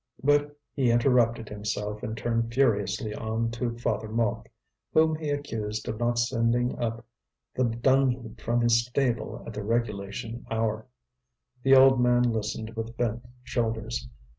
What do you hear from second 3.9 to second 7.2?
Mouque, whom he accused of not sending up